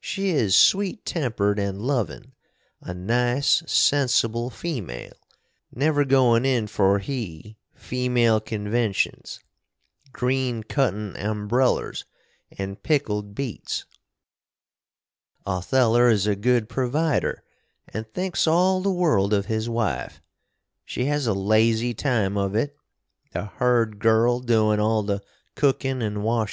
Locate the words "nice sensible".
2.92-4.50